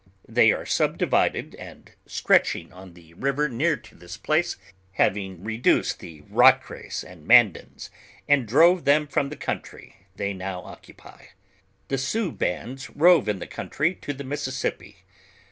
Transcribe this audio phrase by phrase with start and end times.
[0.27, 4.57] They a^e subdivided, and stretching on the river near to this place,
[4.93, 7.91] having reduced the Racres and Mandans,
[8.27, 11.25] and drove them from the country t they now occupy.
[11.89, 15.03] "The Sioux bands rove in the country to the Mississippi.